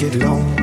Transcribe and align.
Get 0.00 0.14
it 0.14 0.59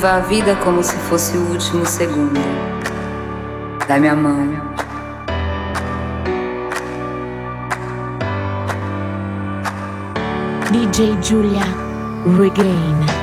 Viva 0.00 0.14
a 0.14 0.20
vida 0.20 0.56
como 0.64 0.82
se 0.82 0.96
fosse 0.96 1.36
o 1.36 1.50
último 1.50 1.84
segundo. 1.84 2.40
Dá-me 3.86 4.08
a 4.08 4.16
mão. 4.16 4.48
DJ 10.70 11.18
Julia 11.22 11.60
Regain. 12.38 13.19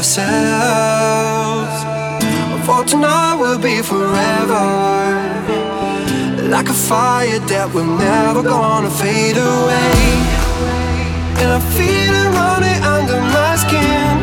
ourselves. 0.00 1.78
For 2.64 2.82
tonight 2.84 3.34
will 3.34 3.58
be 3.58 3.82
forever. 3.82 4.64
Like 6.48 6.70
a 6.70 6.78
fire 6.90 7.38
that 7.52 7.68
we're 7.74 7.84
never 7.84 8.42
gonna 8.42 8.88
fade 8.88 9.36
away. 9.36 10.00
And 11.40 11.48
I 11.58 11.60
feel 11.76 12.12
it 12.22 12.30
running 12.40 12.80
under 12.96 13.20
my 13.36 13.52
skin. 13.64 14.16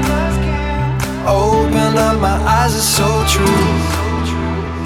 Open 1.29 1.93
up 2.07 2.17
my 2.27 2.38
eyes, 2.57 2.74
it's 2.74 2.91
so 3.00 3.10
true. 3.34 3.67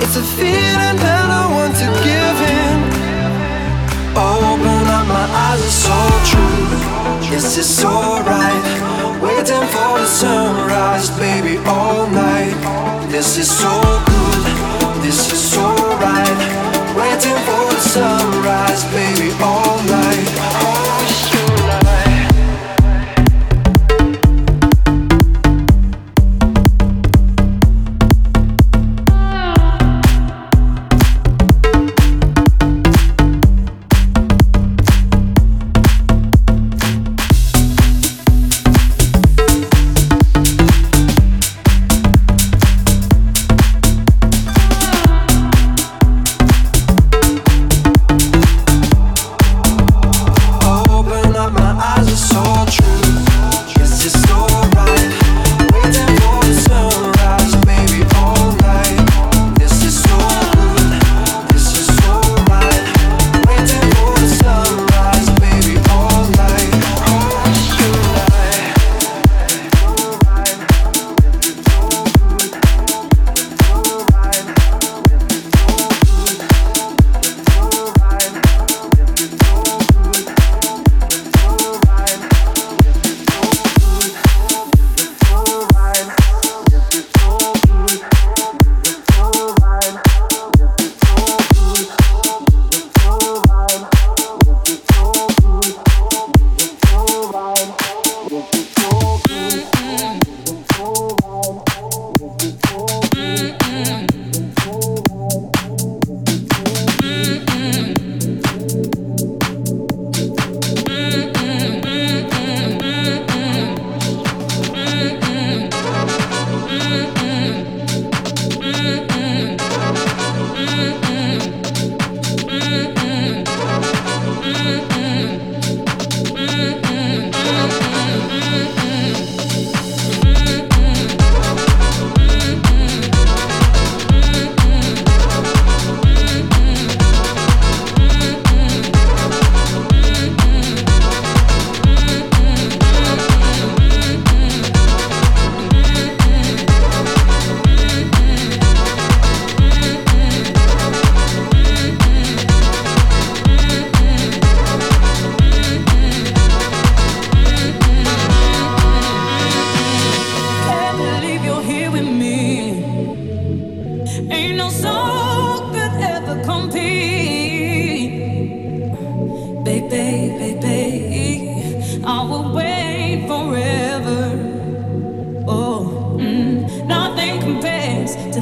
It's 0.04 0.18
a 0.18 0.26
feeling 0.40 0.98
that 1.06 1.28
I 1.42 1.44
want 1.56 1.74
to 1.84 1.88
give 2.08 2.38
in. 2.60 2.78
Open 4.12 4.84
up 4.98 5.06
my 5.08 5.28
eyes, 5.48 5.62
it's 5.64 5.80
so 5.88 6.00
true. 6.32 6.68
Is 7.34 7.58
it's 7.58 7.86
alright. 7.86 8.91
Waiting 9.22 9.68
for 9.74 10.00
the 10.00 10.06
sunrise, 10.08 11.12
baby, 11.12 11.58
all 11.68 12.08
night. 12.08 12.58
This 13.12 13.38
is 13.38 13.50
so 13.50 13.70
good, 14.08 15.04
this 15.04 15.32
is 15.32 15.52
so 15.54 15.76
right. 16.02 16.42
Waiting 16.98 17.40
for 17.46 17.64
the 17.72 17.80
sunrise, 17.80 18.84
baby, 18.86 19.32
all 19.40 19.78
night. 19.84 20.01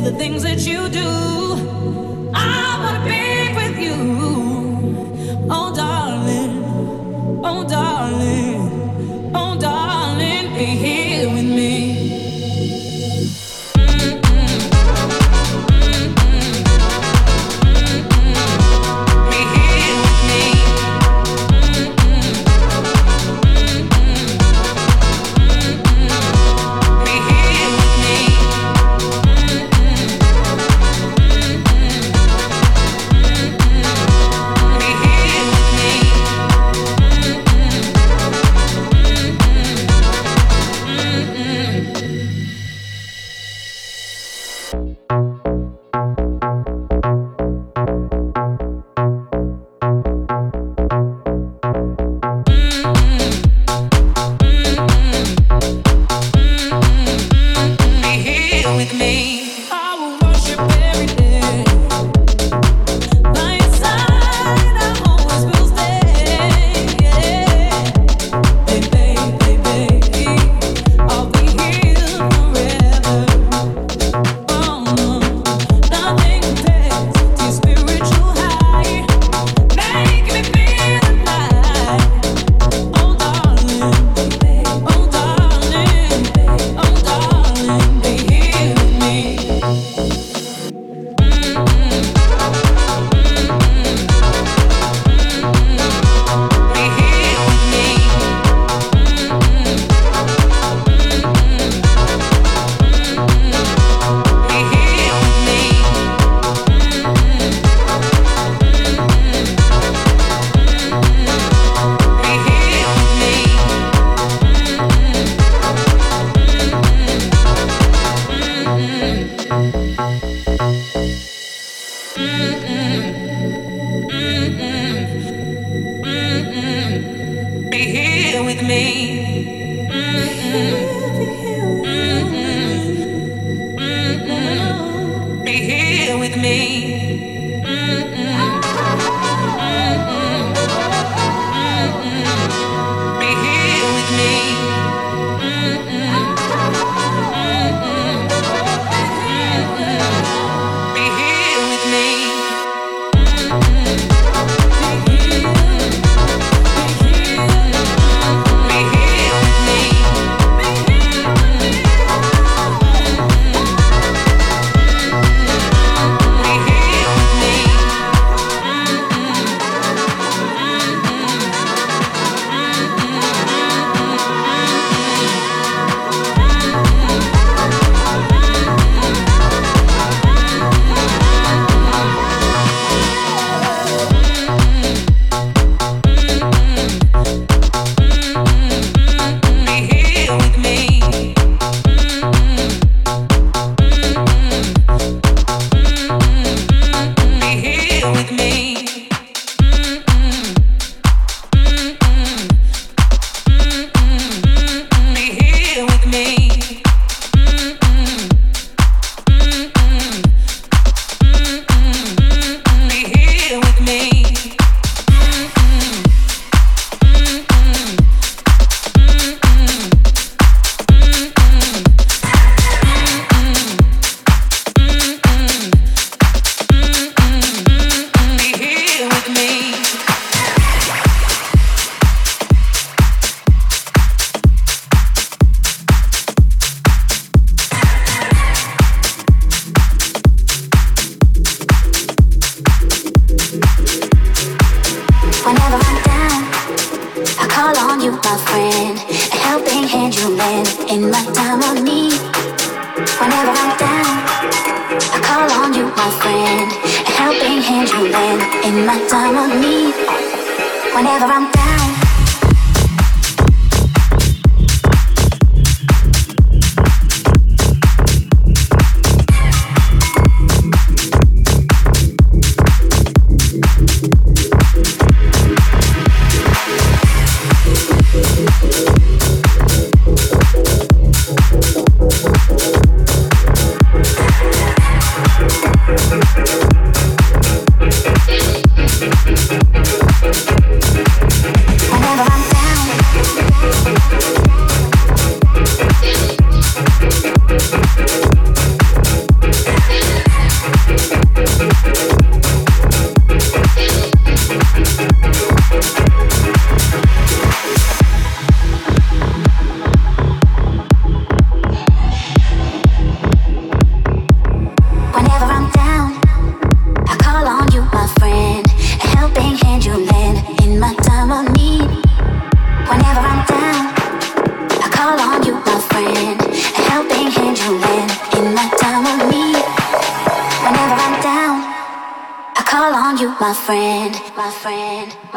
the 0.04 0.12
things 0.12 0.44
that 0.44 0.60
you 0.60 0.88
do. 0.90 1.10
I 2.34 2.78
wanna 2.82 3.04
be 3.06 3.54
with 3.60 3.78
you. 3.86 3.98
Oh, 5.50 5.74
darling. 5.76 6.64
Oh, 7.44 7.68
darling. 7.68 9.32
Oh, 9.36 9.60
darling. 9.60 9.89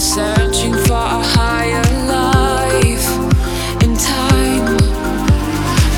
searching 0.00 0.72
for 0.72 0.96
a 0.96 1.20
higher 1.36 1.84
life 2.08 3.06
in 3.84 3.94
time. 3.98 4.64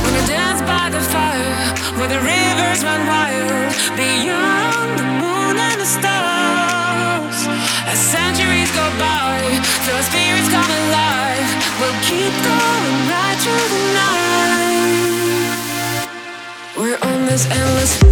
When 0.02 0.12
I 0.18 0.22
dance 0.26 0.60
by 0.62 0.90
the 0.90 0.98
fire, 0.98 1.70
where 1.96 2.08
the 2.08 2.18
rivers 2.18 2.82
run 2.82 3.06
wild, 3.06 3.70
beyond 3.94 4.98
the 4.98 5.06
moon 5.22 5.54
and 5.54 5.78
the 5.80 5.86
stars. 5.86 7.46
As 7.86 7.98
centuries 8.00 8.72
go 8.74 8.90
by, 8.98 9.38
till 9.86 10.02
spirits 10.02 10.50
come 10.50 10.70
alive, 10.82 11.46
we'll 11.78 11.94
keep 12.02 12.34
going 12.42 13.06
right 13.06 13.38
through 13.38 13.68
the 13.70 13.82
night. 14.02 14.82
We're 16.76 16.98
on 17.06 17.26
this 17.26 17.46
endless. 17.46 18.11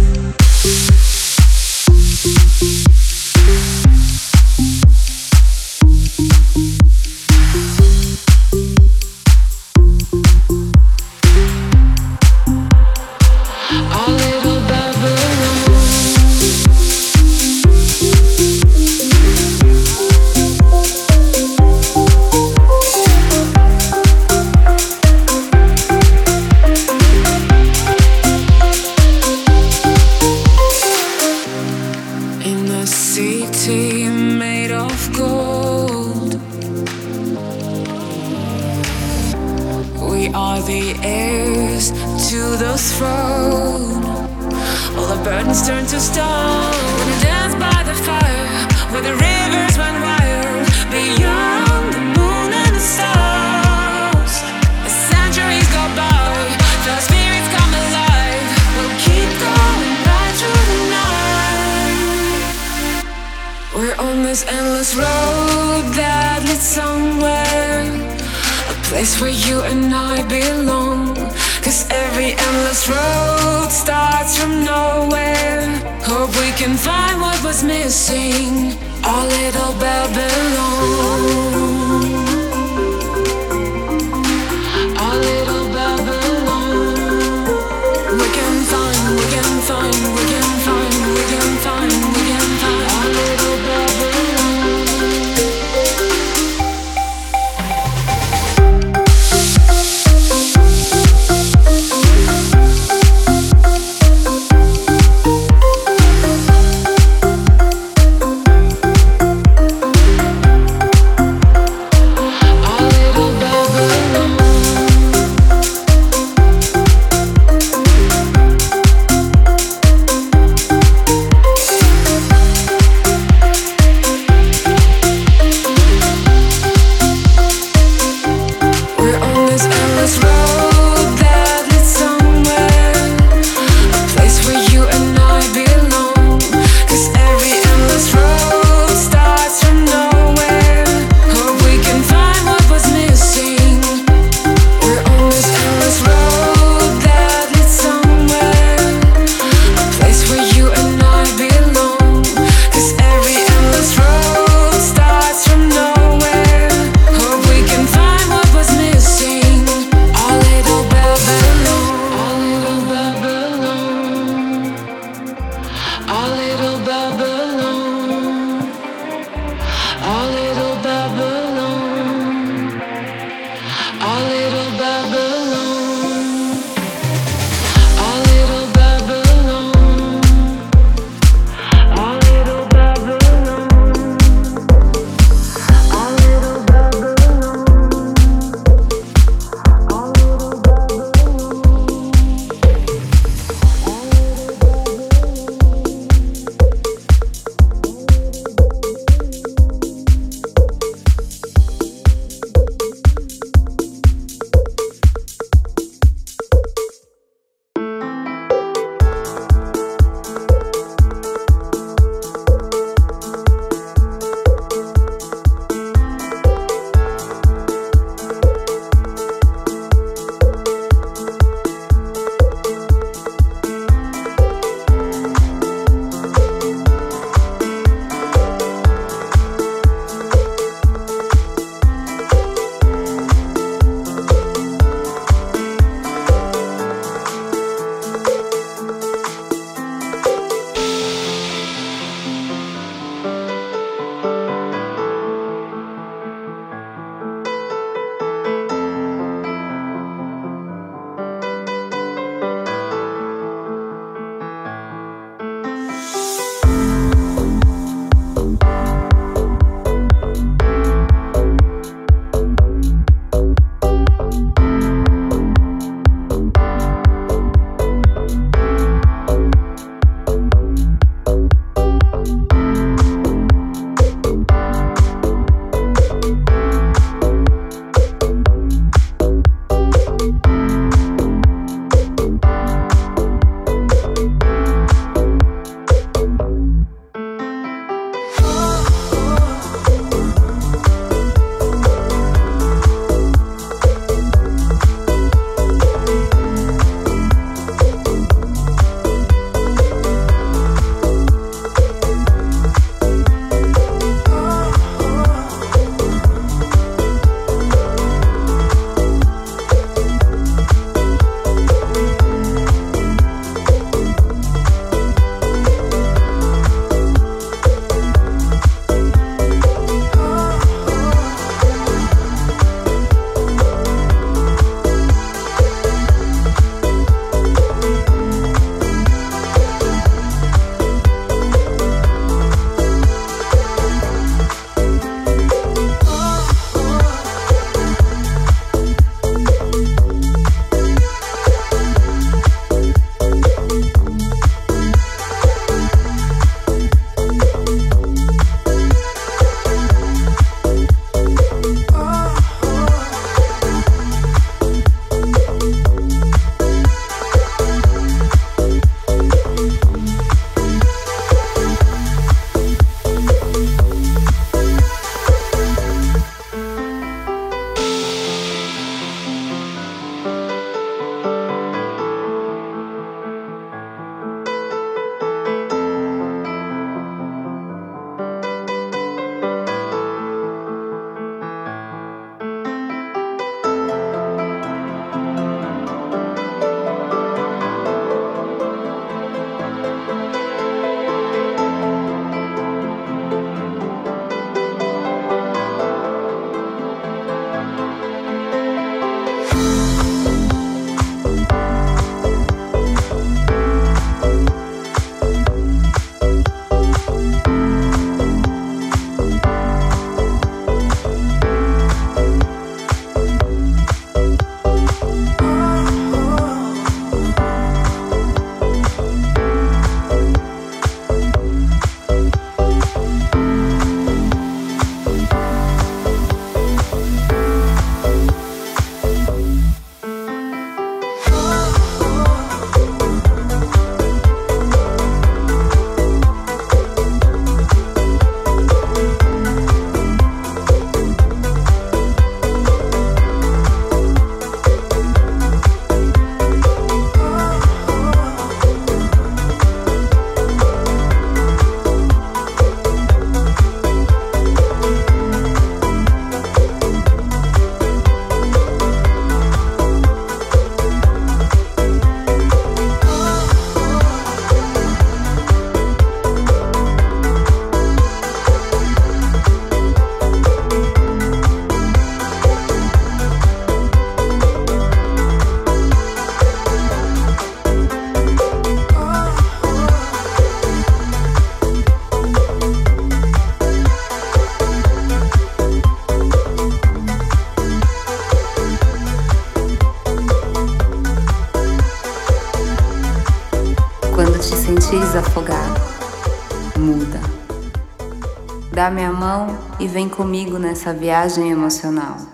Vem 499.91 500.07
comigo 500.07 500.57
nessa 500.57 500.93
viagem 500.93 501.51
emocional. 501.51 502.30